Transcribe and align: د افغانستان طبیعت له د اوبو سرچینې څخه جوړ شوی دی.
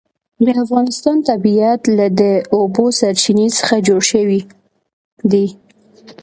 د 0.45 0.47
افغانستان 0.63 1.17
طبیعت 1.29 1.81
له 1.97 2.05
د 2.21 2.21
اوبو 2.57 2.85
سرچینې 2.99 3.47
څخه 3.57 3.75
جوړ 3.87 4.01
شوی 4.11 4.39
دی. 5.31 5.47